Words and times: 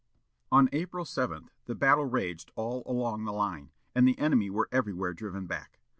On 0.51 0.67
April 0.71 1.05
7 1.05 1.51
the 1.67 1.75
battle 1.75 2.05
raged 2.05 2.51
all 2.55 2.81
along 2.87 3.25
the 3.25 3.31
line, 3.31 3.69
and 3.93 4.07
the 4.07 4.17
enemy 4.17 4.49
were 4.49 4.67
everywhere 4.71 5.13
driven 5.13 5.45
back. 5.45 5.77